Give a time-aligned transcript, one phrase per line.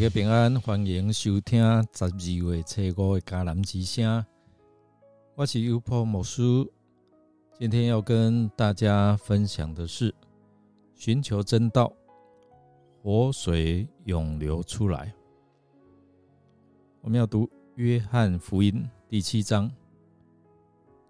[0.00, 1.60] 大家平安，欢迎收听
[1.92, 4.24] 十二月七五的迦南之声。
[5.34, 6.42] 我是优波牧师，
[7.58, 10.14] 今天要跟大家分享的是
[10.94, 11.92] 寻求真道，
[13.02, 15.12] 活水涌流出来。
[17.02, 19.70] 我们要读约翰福音第七章，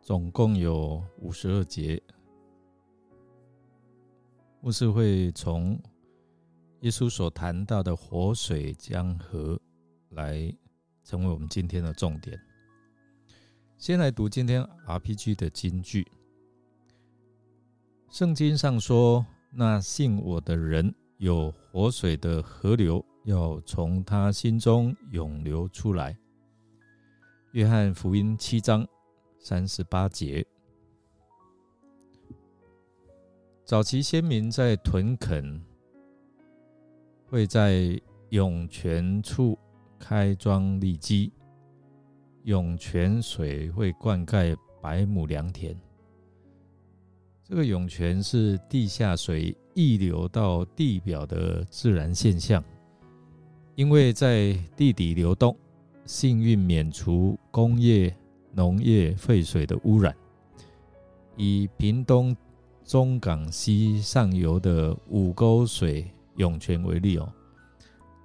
[0.02, 2.02] 总共有五十二节。
[4.61, 5.80] 牧师会从。
[6.80, 9.61] 耶稣所谈到的活水江河，
[10.11, 10.51] 来
[11.05, 12.41] 成为我们今天的重点。
[13.77, 16.06] 先来读今天 RPG 的金句。
[18.09, 26.17] 圣经上说：“那信我的人，有活水的河流要从他心中涌流出来。”
[27.53, 28.89] 约翰福音七章
[29.39, 30.47] 三十八节。
[33.67, 35.62] 早期先民在屯垦。
[37.31, 37.97] 会在
[38.31, 39.56] 涌泉处
[40.00, 41.33] 开庄立基，
[42.42, 45.78] 涌泉水会灌溉百亩良田。
[47.45, 52.62] 这个涌泉是地下水溢流到地表的自然现象，
[53.77, 55.56] 因为在地底流动，
[56.06, 58.12] 幸运免除工业、
[58.53, 60.12] 农业废水的污染。
[61.37, 62.37] 以屏东
[62.84, 66.12] 中港溪上游的五沟水。
[66.41, 67.30] 涌泉为例哦，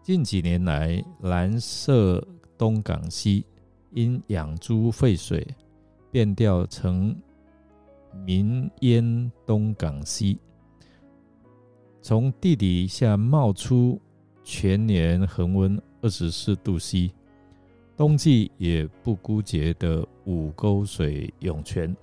[0.02, 2.26] 近几年来，蓝色
[2.58, 3.46] 东港溪
[3.92, 5.46] 因养猪废水
[6.10, 7.14] 变调成
[8.26, 10.40] 民烟东港溪，
[12.02, 14.00] 从地底下冒出
[14.46, 17.12] 全年恒温二十四度 C，
[17.98, 21.94] 冬季也不枯竭的五沟水涌泉，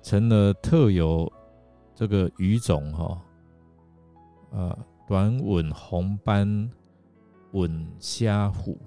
[0.00, 1.30] 成了特有
[1.92, 3.20] 这个鱼种哈。
[4.50, 6.70] 呃，短吻红斑
[7.52, 8.78] 吻虾虎，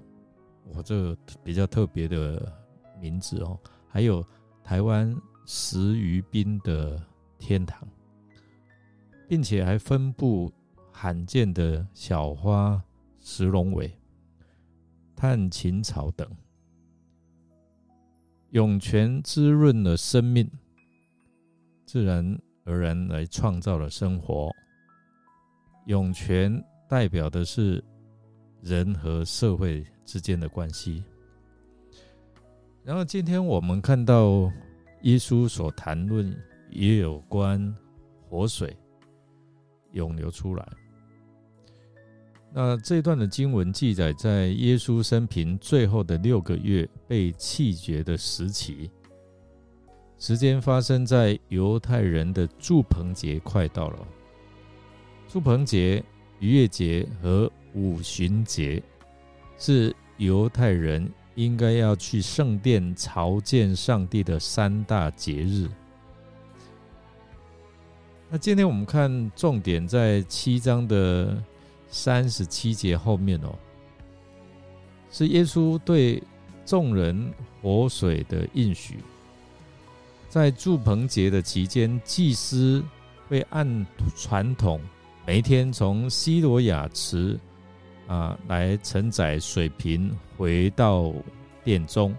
[0.74, 2.52] 我这比较特别的
[3.00, 3.58] 名字哦。
[3.88, 4.24] 还有
[4.62, 5.14] 台湾
[5.46, 7.00] 石鱼滨的
[7.38, 7.86] 天堂，
[9.28, 10.52] 并且还分布
[10.90, 12.82] 罕见的小花
[13.18, 13.96] 石龙尾、
[15.14, 16.28] 探琴草等，
[18.50, 20.50] 涌泉滋润了生命，
[21.86, 24.50] 自然而然来创造了生活。
[25.86, 27.82] 涌泉代表的是
[28.62, 31.04] 人和社会之间的关系。
[32.82, 34.50] 然后今天我们看到
[35.02, 36.34] 耶稣所谈论
[36.70, 37.74] 也有关
[38.28, 38.76] 活水
[39.92, 40.68] 涌流出来。
[42.52, 48.90] 那这段的经文记载在耶稣生平最后的六个月被弃绝的时期，
[50.18, 54.06] 时间发生在犹太人的祝棚节快到了。
[55.34, 56.00] 祝棚节、
[56.38, 58.80] 逾越节和五旬节
[59.58, 65.68] 是犹太人应该要去圣殿朝见上帝的三大节日。
[68.30, 71.42] 那今天我们看重点在七章的
[71.88, 73.58] 三十七节后面哦，
[75.10, 76.22] 是耶稣对
[76.64, 79.00] 众人活水的应许。
[80.28, 82.84] 在祝棚节的期间，祭司
[83.28, 83.84] 会按
[84.14, 84.80] 传统。
[85.26, 87.38] 每一天从西罗亚池
[88.06, 91.10] 啊来承载水瓶回到
[91.64, 92.14] 殿中，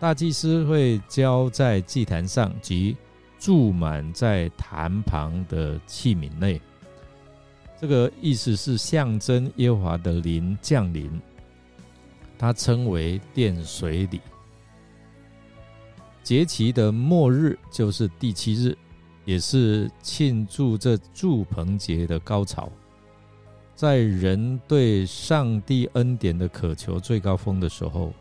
[0.00, 2.96] 大祭司会浇在祭坛上及
[3.38, 6.60] 注满在坛旁的器皿内。
[7.80, 11.08] 这个意思是象征耶和华的灵降临，
[12.36, 14.20] 它称为殿水礼。
[16.24, 18.76] 节期的末日就是第七日。
[19.26, 22.70] 也是庆祝这祝棚节的高潮，
[23.74, 28.14] 在人对上帝恩典的渴求最高峰的时候，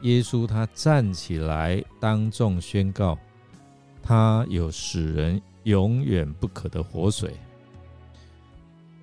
[0.00, 3.18] 耶稣他站起来当众宣告，
[4.02, 7.34] 他有使人永远不可的活水。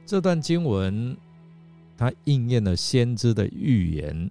[0.06, 1.16] 这段经文，
[1.96, 4.30] 它应验了先知的预言，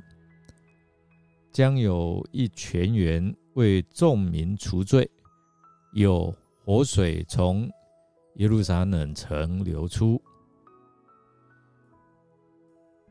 [1.52, 5.08] 将有一泉源为众民除罪，
[5.93, 6.35] 有。
[6.64, 7.69] 活水从
[8.37, 10.23] 耶路撒冷城流出，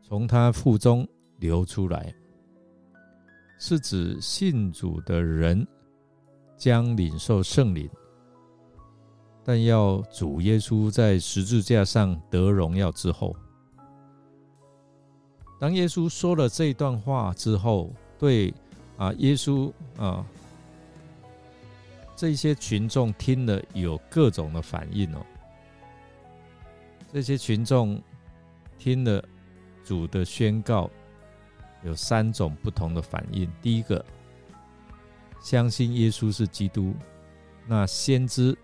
[0.01, 1.05] 从他腹中
[1.37, 2.15] 流出来，
[3.59, 5.67] 是指信主的人
[6.55, 7.89] 将领受圣灵，
[9.43, 13.35] 但要主耶稣在十字架上得荣耀之后，
[15.59, 18.53] 当耶稣说了这段话之后，对
[18.95, 20.25] 啊，耶稣啊。
[22.21, 25.25] 这些群众听了有各种的反应哦。
[27.11, 27.99] 这些群众
[28.77, 29.27] 听了
[29.83, 30.87] 主的宣告
[31.81, 33.51] 有三种不同的反应。
[33.59, 34.05] 第一个，
[35.41, 36.93] 相信耶稣是基督，
[37.65, 38.55] 那先知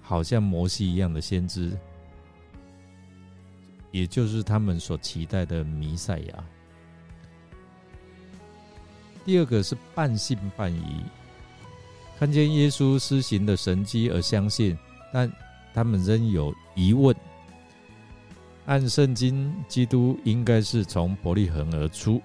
[0.00, 1.76] 好像摩西一样的先知，
[3.90, 6.44] 也就是他们所期待的弥赛亚。
[9.26, 11.02] 第二个是半信半疑，
[12.22, 14.78] 看见耶稣施行的神迹而相信，
[15.12, 15.28] 但
[15.74, 17.12] 他们仍有疑问。
[18.66, 22.22] 按圣经，基督应该是从伯利恒而出。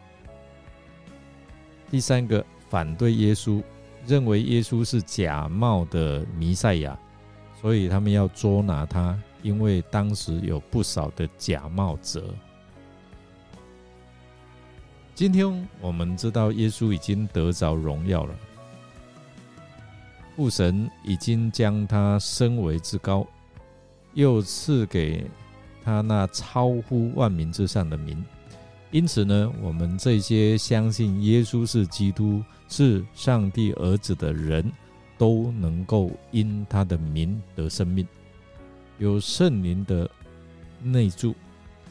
[1.89, 3.59] 第三个反对耶稣，
[4.05, 6.95] 认为耶稣是假冒的弥赛亚，
[7.59, 12.31] 所以他们要捉拿他，因为当时有不少的假冒者。
[15.15, 18.35] 今天我们知道耶稣已经得着荣耀了，
[20.38, 23.25] 父神已经将他升为至高，
[24.13, 25.25] 又赐给
[25.84, 28.24] 他那超乎万民之上的名。
[28.92, 34.72] 因此呢，我们这些相信耶稣是基督、是上帝儿子的人，
[35.18, 38.07] 都能够因他的名得生命，
[39.00, 40.07] 有圣灵的
[40.84, 41.34] 内住，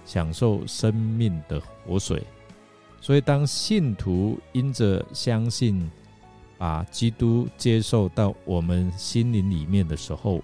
[0.05, 2.23] 享受生命的活水。
[3.01, 5.91] 所以，当信徒因着相信，
[6.59, 10.43] 把基督接受到我们心灵里面的时候，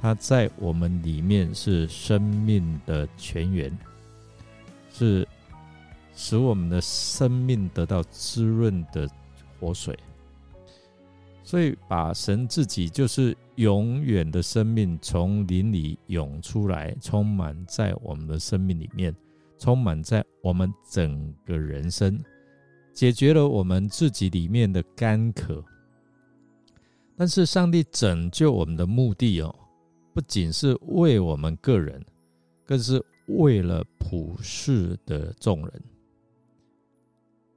[0.00, 3.76] 他在我们里面是生命的泉源，
[4.92, 5.26] 是
[6.14, 9.08] 使我们的生命得到滋润的
[9.58, 9.98] 活水。
[11.42, 19.14] 所以，把神自己就是永远的生命从林里涌出来，充满在我们的生命里面。
[19.56, 22.20] 充满在我们整个人生，
[22.94, 25.62] 解决了我们自己里面的干渴。
[27.16, 29.54] 但是，上帝拯救我们的目的哦，
[30.14, 32.02] 不仅是为我们个人，
[32.64, 35.82] 更是为了普世的众人，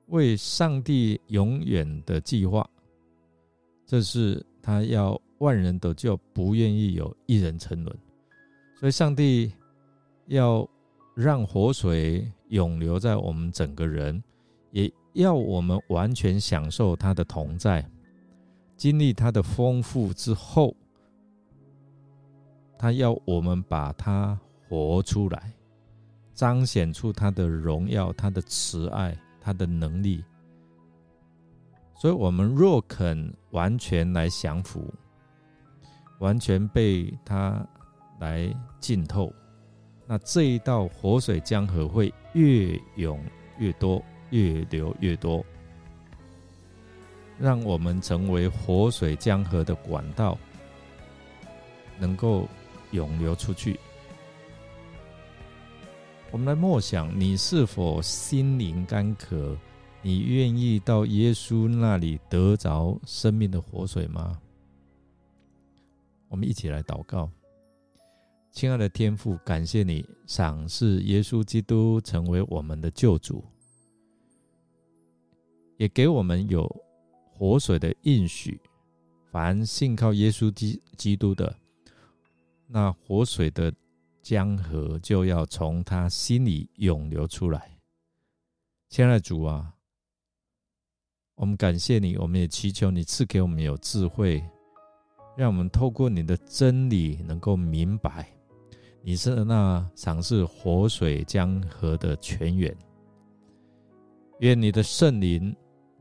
[0.08, 2.68] 为上帝永远的计划。
[3.86, 7.98] 这是他要万人得救，不愿意有一人沉沦。
[8.80, 9.54] 所以，上帝
[10.26, 10.68] 要。
[11.20, 14.24] 让活水永留在我们整个人，
[14.70, 14.88] 也
[15.18, 17.84] 要我们完全享受他的同在，
[18.76, 20.76] 经历他的丰富之后，
[22.78, 25.52] 他要我们把它活出来，
[26.36, 30.24] 彰显出他的荣耀、他的慈爱、他的能力。
[31.96, 34.94] 所以，我们若肯完全来降服，
[36.20, 37.68] 完全被他
[38.20, 39.34] 来浸透。
[40.06, 43.20] 那这一道活水江河会越涌
[43.58, 44.00] 越多，
[44.30, 45.46] 越流越多，
[47.40, 50.38] 让我们成为活水江河的管道，
[52.00, 52.48] 能够
[52.92, 53.80] 涌流出去。
[56.32, 59.58] 我们来默想：你是否心灵干渴？
[60.02, 64.40] 你愿意到耶稣那里得着生命的活水吗？
[66.28, 67.30] 我们一起来祷告。
[68.52, 73.44] 亲爱的天父，感谢你赏赐耶稣基督成为我们的救主，
[75.78, 76.68] 也给我们有
[77.32, 78.60] 活水的应许。
[79.32, 81.56] 凡信靠耶稣基基督的，
[82.68, 83.72] 那活水的
[84.22, 87.78] 江河就要从他心里涌流出来。
[88.90, 89.74] 亲爱的主啊，
[91.36, 94.44] 我们感谢你，我们也祈求你赐给我们有智慧，
[95.36, 98.28] 让我们透过你的真理能够明白。
[99.04, 102.76] 你是那尝试活水江河的泉源，
[104.40, 105.56] 愿你的圣灵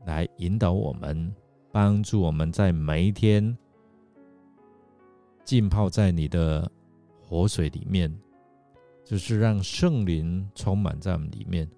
[0.07, 1.35] 来引导我们，
[1.69, 3.55] 帮助我们在每一天
[5.43, 6.71] 浸泡在你的
[7.21, 8.09] 活水里面，
[9.03, 11.69] 就是让圣灵充满在我们里面，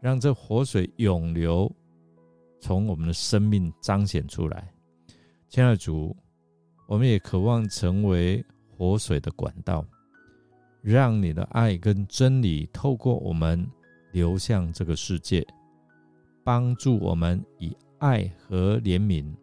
[0.00, 1.70] 让这活水涌流，
[2.58, 4.72] 从我们的生命彰显出来。
[5.50, 6.16] 亲爱的主，
[6.86, 9.84] 我们也渴望成为活水的管道。
[10.80, 13.68] 让你的爱跟真理透过我们
[14.12, 15.46] 流向这个世界，
[16.48, 19.34] 帮助我们以爱和怜悯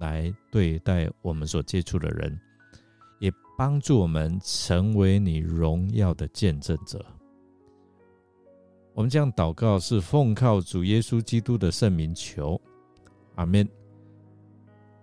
[0.00, 2.36] 来对待我们所接触的人，
[3.20, 7.06] 也帮助我们成为你荣耀的见证者。
[8.94, 12.60] 我们这样祷告是奉靠主耶稣基督的圣名求，
[13.36, 13.64] 阿门。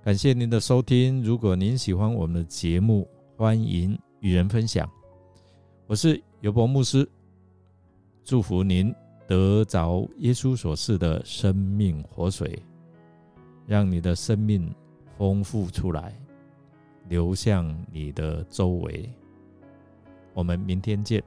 [0.03, 4.85] 感谢您的收听，如果您喜欢我们的节目，欢迎与人分享。
[5.85, 7.09] 我是尤伯牧师，
[8.25, 8.93] 祝福您
[9.27, 12.63] 得着耶稣所赐的生命活水，
[13.65, 14.73] 让你的生命
[15.17, 16.17] 丰富出来，
[17.09, 19.09] 流向你的周围。
[20.33, 21.21] 我们明天见。